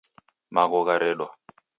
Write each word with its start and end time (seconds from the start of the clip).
Magho 0.55 0.79
gharedwa 0.87 1.27